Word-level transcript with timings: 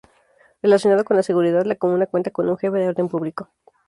Relacionado 0.63 1.03
con 1.03 1.15
la 1.15 1.21
seguridad 1.21 1.63
la 1.67 1.75
comuna 1.75 2.07
cuenta 2.07 2.31
con 2.31 2.49
un 2.49 2.57
Jefe 2.57 2.79
de 2.79 2.87
orden 2.89 3.07
público. 3.07 3.49